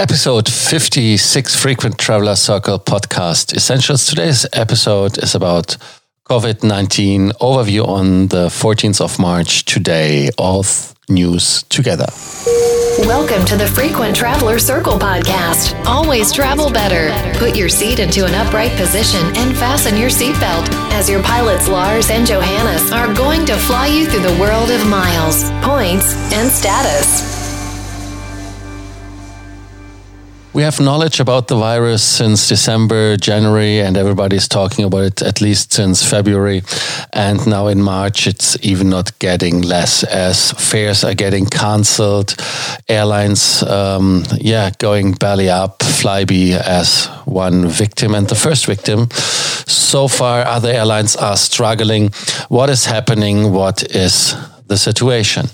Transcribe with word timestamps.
Episode 0.00 0.48
56 0.48 1.54
Frequent 1.56 1.98
Traveler 1.98 2.34
Circle 2.34 2.78
podcast 2.78 3.54
Essentials. 3.54 4.06
Today's 4.06 4.46
episode 4.54 5.22
is 5.22 5.34
about 5.34 5.76
COVID 6.24 6.64
19 6.64 7.32
overview 7.32 7.86
on 7.86 8.28
the 8.28 8.46
14th 8.46 9.02
of 9.02 9.18
March. 9.18 9.66
Today, 9.66 10.30
all 10.38 10.64
news 11.10 11.64
together. 11.64 12.06
Welcome 13.00 13.44
to 13.44 13.58
the 13.58 13.66
Frequent 13.66 14.16
Traveler 14.16 14.58
Circle 14.58 14.98
podcast. 14.98 15.78
Always 15.84 16.32
travel 16.32 16.70
better. 16.70 17.12
Put 17.38 17.54
your 17.54 17.68
seat 17.68 17.98
into 17.98 18.24
an 18.24 18.32
upright 18.32 18.72
position 18.78 19.20
and 19.36 19.54
fasten 19.54 19.98
your 19.98 20.08
seatbelt 20.08 20.72
as 20.92 21.10
your 21.10 21.22
pilots 21.22 21.68
Lars 21.68 22.08
and 22.08 22.26
Johannes 22.26 22.90
are 22.90 23.12
going 23.12 23.44
to 23.44 23.54
fly 23.58 23.88
you 23.88 24.06
through 24.06 24.22
the 24.22 24.40
world 24.40 24.70
of 24.70 24.88
miles, 24.88 25.50
points, 25.60 26.14
and 26.32 26.50
status. 26.50 27.39
We 30.52 30.62
have 30.62 30.80
knowledge 30.80 31.20
about 31.20 31.46
the 31.46 31.54
virus 31.54 32.02
since 32.02 32.48
December, 32.48 33.16
January, 33.16 33.78
and 33.80 33.96
everybody's 33.96 34.48
talking 34.48 34.84
about 34.84 35.04
it 35.04 35.22
at 35.22 35.40
least 35.40 35.72
since 35.72 36.04
February. 36.04 36.62
And 37.12 37.46
now 37.46 37.68
in 37.68 37.80
March, 37.80 38.26
it's 38.26 38.56
even 38.60 38.90
not 38.90 39.16
getting 39.20 39.62
less 39.62 40.02
as 40.02 40.50
fares 40.52 41.04
are 41.04 41.14
getting 41.14 41.46
cancelled. 41.46 42.34
Airlines, 42.88 43.62
um, 43.62 44.24
yeah, 44.38 44.72
going 44.78 45.12
belly 45.12 45.48
up. 45.48 45.78
Flybe 45.78 46.56
as 46.58 47.06
one 47.26 47.68
victim 47.68 48.16
and 48.16 48.26
the 48.26 48.34
first 48.34 48.66
victim. 48.66 49.08
So 49.68 50.08
far, 50.08 50.44
other 50.44 50.70
airlines 50.72 51.14
are 51.14 51.36
struggling. 51.36 52.10
What 52.48 52.70
is 52.70 52.86
happening? 52.86 53.52
What 53.52 53.84
is 53.94 54.34
the 54.70 54.78
situation. 54.78 55.46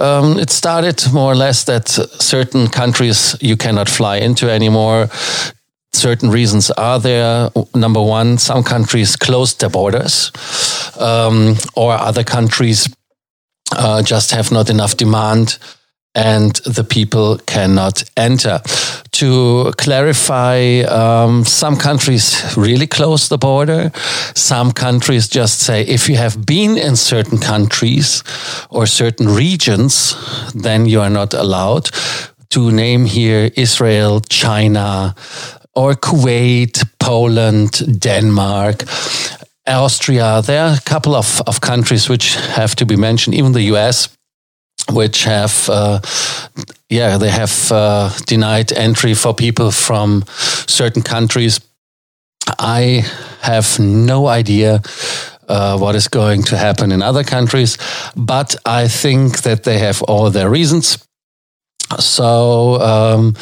Um, 0.00 0.38
it 0.38 0.50
started 0.50 1.12
more 1.12 1.32
or 1.32 1.36
less 1.36 1.64
that 1.64 1.88
certain 1.88 2.68
countries 2.68 3.36
you 3.40 3.56
cannot 3.56 3.88
fly 3.88 4.16
into 4.16 4.50
anymore. 4.50 5.08
Certain 5.92 6.30
reasons 6.30 6.70
are 6.70 6.98
there. 6.98 7.50
Number 7.74 8.02
one, 8.02 8.38
some 8.38 8.62
countries 8.62 9.16
closed 9.16 9.60
their 9.60 9.70
borders, 9.70 10.32
um, 10.98 11.56
or 11.76 11.92
other 11.92 12.24
countries 12.24 12.88
uh, 13.72 14.02
just 14.02 14.30
have 14.30 14.50
not 14.50 14.70
enough 14.70 14.96
demand 14.96 15.58
and 16.14 16.56
the 16.66 16.84
people 16.84 17.38
cannot 17.46 18.02
enter. 18.16 18.60
To 19.20 19.70
clarify, 19.76 20.80
um, 20.88 21.44
some 21.44 21.76
countries 21.76 22.56
really 22.56 22.86
close 22.86 23.28
the 23.28 23.36
border. 23.36 23.92
Some 24.34 24.72
countries 24.72 25.28
just 25.28 25.60
say 25.60 25.82
if 25.82 26.08
you 26.08 26.16
have 26.16 26.46
been 26.46 26.78
in 26.78 26.96
certain 26.96 27.36
countries 27.36 28.24
or 28.70 28.86
certain 28.86 29.28
regions, 29.28 30.16
then 30.54 30.86
you 30.86 31.02
are 31.02 31.10
not 31.10 31.34
allowed. 31.34 31.90
To 32.52 32.70
name 32.72 33.04
here 33.04 33.50
Israel, 33.56 34.20
China, 34.20 35.14
or 35.74 35.92
Kuwait, 35.96 36.82
Poland, 36.98 38.00
Denmark. 38.00 38.84
Austria, 39.66 40.40
there 40.40 40.64
are 40.64 40.74
a 40.74 40.90
couple 40.90 41.14
of, 41.14 41.42
of 41.46 41.60
countries 41.60 42.08
which 42.08 42.36
have 42.56 42.74
to 42.76 42.86
be 42.86 42.96
mentioned, 42.96 43.36
even 43.36 43.52
the 43.52 43.76
US 43.76 44.08
which 44.92 45.24
have, 45.24 45.68
uh, 45.68 46.00
yeah, 46.88 47.18
they 47.18 47.30
have 47.30 47.72
uh, 47.72 48.10
denied 48.26 48.72
entry 48.72 49.14
for 49.14 49.34
people 49.34 49.70
from 49.70 50.24
certain 50.66 51.02
countries. 51.02 51.60
I 52.58 53.04
have 53.42 53.78
no 53.78 54.26
idea 54.26 54.82
uh, 55.48 55.76
what 55.78 55.94
is 55.94 56.08
going 56.08 56.42
to 56.44 56.56
happen 56.56 56.92
in 56.92 57.02
other 57.02 57.24
countries, 57.24 57.76
but 58.16 58.54
I 58.64 58.88
think 58.88 59.42
that 59.42 59.64
they 59.64 59.78
have 59.78 60.02
all 60.02 60.30
their 60.30 60.48
reasons. 60.48 60.98
So, 61.98 62.80
um, 62.80 63.34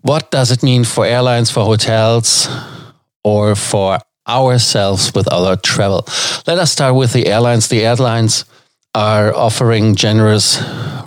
what 0.00 0.30
does 0.30 0.50
it 0.50 0.62
mean 0.62 0.84
for 0.84 1.04
airlines, 1.04 1.50
for 1.50 1.64
hotels, 1.64 2.48
or 3.22 3.54
for 3.54 3.98
ourselves 4.26 5.14
with 5.14 5.30
our 5.30 5.56
travel? 5.56 6.06
Let 6.46 6.58
us 6.58 6.72
start 6.72 6.94
with 6.94 7.12
the 7.12 7.26
airlines. 7.26 7.68
The 7.68 7.84
airlines 7.84 8.46
are 8.94 9.34
offering 9.34 9.94
generous 9.94 10.58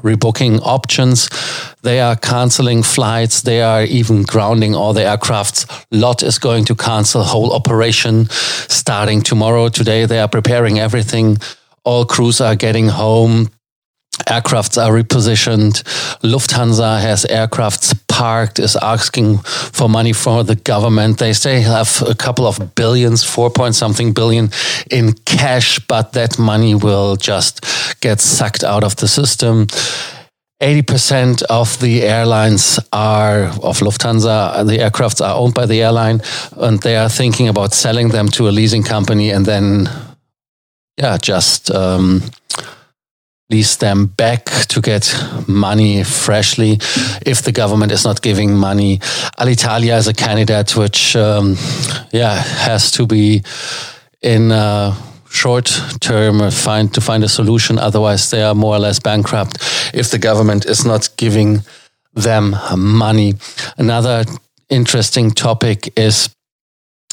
rebooking 0.03 0.59
options. 0.61 1.29
They 1.81 1.99
are 1.99 2.15
canceling 2.15 2.83
flights. 2.83 3.41
They 3.41 3.61
are 3.61 3.83
even 3.83 4.23
grounding 4.23 4.75
all 4.75 4.93
the 4.93 5.01
aircrafts. 5.01 5.65
LOT 5.91 6.23
is 6.23 6.37
going 6.37 6.65
to 6.65 6.75
cancel 6.75 7.23
whole 7.23 7.53
operation 7.53 8.27
starting 8.29 9.21
tomorrow. 9.21 9.69
Today 9.69 10.05
they 10.05 10.19
are 10.19 10.27
preparing 10.27 10.79
everything. 10.79 11.37
All 11.83 12.05
crews 12.05 12.41
are 12.41 12.55
getting 12.55 12.89
home 12.89 13.49
aircrafts 14.27 14.81
are 14.81 14.91
repositioned. 14.91 15.83
Lufthansa 16.21 17.01
has 17.01 17.25
aircrafts 17.25 17.93
parked, 18.07 18.59
is 18.59 18.75
asking 18.77 19.39
for 19.39 19.89
money 19.89 20.13
from 20.13 20.45
the 20.45 20.55
government. 20.55 21.17
They 21.17 21.33
say 21.33 21.61
have 21.61 22.01
a 22.07 22.15
couple 22.15 22.45
of 22.45 22.75
billions, 22.75 23.23
four 23.23 23.49
point 23.49 23.75
something 23.75 24.13
billion 24.13 24.49
in 24.91 25.13
cash, 25.25 25.79
but 25.87 26.13
that 26.13 26.39
money 26.39 26.75
will 26.75 27.15
just 27.15 27.65
get 28.03 28.19
sucked 28.19 28.63
out 28.63 28.83
of 28.83 28.95
the 28.97 29.07
system. 29.07 29.67
80% 30.61 31.43
of 31.43 31.79
the 31.79 32.03
airlines 32.03 32.79
are 32.91 33.45
of 33.61 33.79
Lufthansa, 33.79 34.65
the 34.65 34.77
aircrafts 34.77 35.21
are 35.21 35.35
owned 35.35 35.53
by 35.53 35.65
the 35.65 35.81
airline, 35.81 36.21
and 36.57 36.79
they 36.81 36.95
are 36.95 37.09
thinking 37.09 37.47
about 37.49 37.73
selling 37.73 38.09
them 38.09 38.27
to 38.29 38.47
a 38.47 38.51
leasing 38.51 38.83
company 38.83 39.31
and 39.31 39.45
then, 39.45 39.89
yeah, 40.97 41.17
just 41.17 41.71
um, 41.71 42.21
lease 43.49 43.75
them 43.77 44.05
back 44.05 44.45
to 44.67 44.79
get 44.79 45.13
money 45.47 46.03
freshly 46.03 46.79
if 47.25 47.41
the 47.41 47.51
government 47.51 47.91
is 47.91 48.05
not 48.05 48.21
giving 48.21 48.55
money. 48.55 48.99
Alitalia 49.37 49.97
is 49.97 50.07
a 50.07 50.13
candidate 50.13 50.77
which, 50.77 51.15
um, 51.15 51.57
yeah, 52.11 52.35
has 52.35 52.91
to 52.91 53.05
be 53.05 53.43
in 54.21 54.51
uh, 54.51 54.95
short 55.33 55.81
term 55.99 56.51
find 56.51 56.93
to 56.93 57.01
find 57.01 57.23
a 57.23 57.29
solution. 57.29 57.79
Otherwise, 57.79 58.29
they 58.29 58.43
are 58.43 58.55
more 58.55 58.75
or 58.75 58.79
less 58.79 58.99
bankrupt 58.99 59.57
if 59.93 60.11
the 60.11 60.19
government 60.19 60.65
is 60.65 60.85
not 60.85 61.09
giving 61.17 61.61
them 62.13 62.55
money. 62.77 63.33
Another 63.77 64.23
interesting 64.69 65.31
topic 65.31 65.91
is 65.97 66.29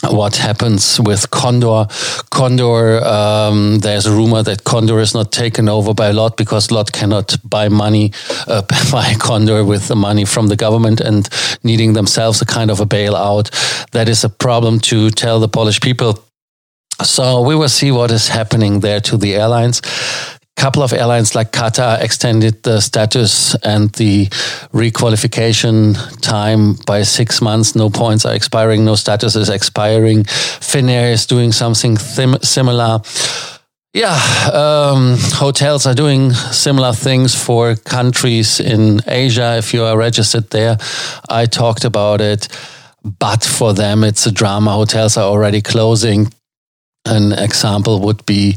what 0.08 0.36
happens 0.36 1.00
with 1.00 1.30
Condor. 1.30 1.86
Condor, 2.30 3.04
um, 3.04 3.78
there's 3.80 4.06
a 4.06 4.12
rumor 4.12 4.42
that 4.42 4.64
Condor 4.64 4.98
is 5.00 5.14
not 5.14 5.30
taken 5.30 5.68
over 5.68 5.92
by 5.92 6.10
LOT 6.10 6.36
because 6.36 6.70
LOT 6.70 6.92
cannot 6.92 7.36
buy 7.44 7.68
money, 7.68 8.12
uh, 8.46 8.62
buy 8.92 9.14
Condor 9.18 9.64
with 9.64 9.88
the 9.88 9.96
money 9.96 10.24
from 10.24 10.48
the 10.48 10.56
government 10.56 11.00
and 11.00 11.28
needing 11.62 11.92
themselves 11.92 12.40
a 12.40 12.46
kind 12.46 12.70
of 12.70 12.80
a 12.80 12.86
bailout. 12.86 13.50
That 13.90 14.08
is 14.08 14.24
a 14.24 14.30
problem 14.30 14.80
to 14.80 15.10
tell 15.10 15.40
the 15.40 15.48
Polish 15.48 15.80
people. 15.80 16.24
So 17.04 17.42
we 17.42 17.54
will 17.54 17.68
see 17.68 17.90
what 17.90 18.10
is 18.10 18.28
happening 18.28 18.80
there 18.80 19.00
to 19.00 19.16
the 19.16 19.34
airlines 19.34 19.80
A 20.56 20.60
couple 20.60 20.82
of 20.82 20.92
airlines 20.92 21.34
like 21.34 21.52
Qatar 21.52 22.02
extended 22.02 22.62
the 22.62 22.80
status 22.80 23.54
and 23.62 23.90
the 23.94 24.26
requalification 24.74 25.96
time 26.20 26.74
by 26.86 27.02
six 27.02 27.40
months. 27.40 27.74
No 27.74 27.88
points 27.88 28.26
are 28.26 28.34
expiring, 28.34 28.84
no 28.84 28.94
status 28.94 29.36
is 29.36 29.48
expiring. 29.48 30.24
Finnair 30.24 31.12
is 31.12 31.26
doing 31.26 31.52
something 31.52 31.96
similar. 31.96 33.00
Yeah, 33.94 34.14
um, 34.52 35.16
hotels 35.18 35.86
are 35.86 35.94
doing 35.94 36.30
similar 36.32 36.92
things 36.92 37.34
for 37.34 37.74
countries 37.74 38.60
in 38.60 39.00
Asia. 39.06 39.56
If 39.56 39.72
you 39.72 39.84
are 39.84 39.96
registered 39.96 40.50
there, 40.50 40.76
I 41.28 41.46
talked 41.46 41.84
about 41.84 42.20
it. 42.20 42.48
But 43.02 43.42
for 43.42 43.72
them, 43.72 44.04
it's 44.04 44.26
a 44.26 44.30
drama. 44.30 44.72
Hotels 44.72 45.16
are 45.16 45.24
already 45.24 45.62
closing. 45.62 46.30
An 47.06 47.32
example 47.32 48.00
would 48.00 48.24
be 48.26 48.56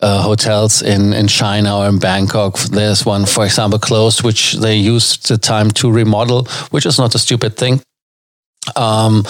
uh, 0.00 0.22
hotels 0.22 0.82
in, 0.82 1.12
in 1.12 1.26
China 1.26 1.78
or 1.78 1.88
in 1.88 1.98
Bangkok. 1.98 2.58
There's 2.58 3.06
one, 3.06 3.26
for 3.26 3.44
example, 3.44 3.78
closed, 3.78 4.22
which 4.22 4.54
they 4.54 4.76
used 4.76 5.28
the 5.28 5.38
time 5.38 5.70
to 5.72 5.90
remodel, 5.90 6.44
which 6.70 6.86
is 6.86 6.98
not 6.98 7.14
a 7.14 7.18
stupid 7.18 7.56
thing. 7.56 7.80
Um, 8.74 9.24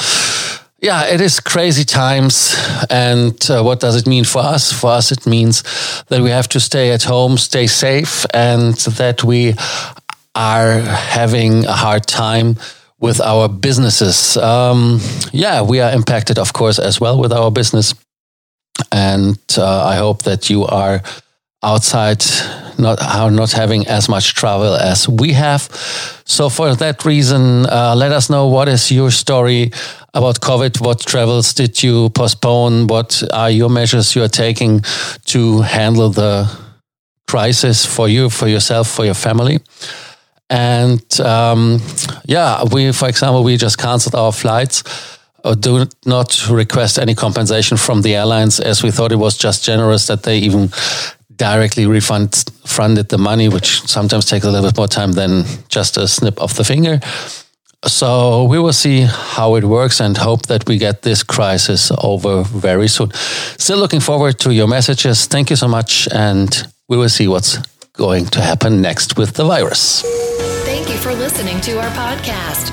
yeah, 0.80 1.06
it 1.06 1.20
is 1.20 1.40
crazy 1.40 1.84
times. 1.84 2.54
And 2.90 3.38
uh, 3.50 3.62
what 3.62 3.80
does 3.80 3.96
it 3.96 4.06
mean 4.06 4.24
for 4.24 4.40
us? 4.40 4.72
For 4.72 4.90
us, 4.90 5.12
it 5.12 5.26
means 5.26 5.62
that 6.08 6.20
we 6.20 6.30
have 6.30 6.48
to 6.48 6.60
stay 6.60 6.92
at 6.92 7.04
home, 7.04 7.38
stay 7.38 7.66
safe, 7.66 8.26
and 8.34 8.74
that 8.74 9.24
we 9.24 9.54
are 10.34 10.80
having 10.80 11.64
a 11.64 11.72
hard 11.72 12.06
time 12.06 12.56
with 12.98 13.20
our 13.20 13.48
businesses. 13.48 14.36
Um, 14.36 15.00
yeah, 15.32 15.62
we 15.62 15.80
are 15.80 15.92
impacted, 15.92 16.38
of 16.38 16.52
course, 16.52 16.78
as 16.78 17.00
well 17.00 17.18
with 17.18 17.32
our 17.32 17.50
business 17.50 17.94
and 18.96 19.38
uh, 19.58 19.84
I 19.92 19.96
hope 19.96 20.22
that 20.22 20.48
you 20.48 20.64
are 20.64 21.02
outside 21.62 22.24
not 22.78 22.98
are 23.02 23.30
not 23.30 23.52
having 23.52 23.86
as 23.86 24.08
much 24.08 24.34
travel 24.34 24.74
as 24.74 25.08
we 25.08 25.32
have. 25.32 25.62
So 26.24 26.48
for 26.48 26.74
that 26.74 27.04
reason, 27.04 27.66
uh, 27.66 27.94
let 27.96 28.12
us 28.12 28.28
know 28.28 28.48
what 28.48 28.68
is 28.68 28.90
your 28.90 29.10
story 29.10 29.70
about 30.14 30.40
COVID. 30.40 30.80
What 30.80 31.00
travels 31.00 31.54
did 31.54 31.82
you 31.82 32.10
postpone? 32.10 32.86
What 32.86 33.22
are 33.32 33.50
your 33.50 33.70
measures 33.70 34.14
you 34.14 34.22
are 34.22 34.28
taking 34.44 34.82
to 35.26 35.62
handle 35.62 36.10
the 36.10 36.48
crisis 37.26 37.86
for 37.86 38.08
you, 38.08 38.30
for 38.30 38.48
yourself, 38.48 38.88
for 38.88 39.04
your 39.04 39.14
family? 39.14 39.58
And 40.48 41.20
um, 41.20 41.80
yeah, 42.24 42.64
we, 42.72 42.92
for 42.92 43.08
example, 43.08 43.42
we 43.42 43.56
just 43.56 43.78
canceled 43.78 44.14
our 44.14 44.32
flights. 44.32 44.84
Uh, 45.46 45.54
do 45.54 45.86
not 46.04 46.50
request 46.50 46.98
any 46.98 47.14
compensation 47.14 47.76
from 47.76 48.02
the 48.02 48.16
airlines, 48.16 48.58
as 48.58 48.82
we 48.82 48.90
thought 48.90 49.12
it 49.12 49.18
was 49.18 49.38
just 49.38 49.64
generous 49.64 50.08
that 50.08 50.24
they 50.24 50.38
even 50.38 50.68
directly 51.36 51.86
refund 51.86 52.44
funded 52.64 53.08
the 53.08 53.18
money, 53.18 53.48
which 53.48 53.80
sometimes 53.82 54.24
takes 54.24 54.44
a 54.44 54.50
little 54.50 54.68
bit 54.68 54.76
more 54.76 54.88
time 54.88 55.12
than 55.12 55.44
just 55.68 55.96
a 55.96 56.08
snip 56.08 56.40
of 56.40 56.52
the 56.56 56.64
finger. 56.64 56.98
So 57.84 58.44
we 58.44 58.58
will 58.58 58.72
see 58.72 59.02
how 59.02 59.54
it 59.54 59.64
works 59.64 60.00
and 60.00 60.16
hope 60.16 60.46
that 60.46 60.66
we 60.66 60.78
get 60.78 61.02
this 61.02 61.22
crisis 61.22 61.92
over 62.02 62.42
very 62.42 62.88
soon. 62.88 63.12
Still 63.58 63.78
looking 63.78 64.00
forward 64.00 64.40
to 64.40 64.52
your 64.52 64.66
messages. 64.66 65.26
Thank 65.26 65.50
you 65.50 65.56
so 65.56 65.68
much, 65.68 66.08
and 66.10 66.50
we 66.88 66.96
will 66.96 67.08
see 67.08 67.28
what's 67.28 67.58
going 67.92 68.26
to 68.26 68.40
happen 68.40 68.80
next 68.82 69.16
with 69.16 69.34
the 69.34 69.44
virus. 69.44 70.02
Thank 70.64 70.88
you 70.88 70.96
for 70.96 71.14
listening 71.14 71.60
to 71.60 71.78
our 71.78 71.90
podcast, 71.90 72.72